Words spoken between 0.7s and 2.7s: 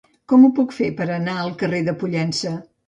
fer per anar al carrer de Pollença?